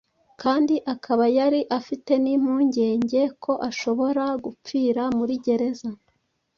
[0.41, 5.89] kandi akaba yari afite n'impungenge ko ashobora gupfira muri gereza.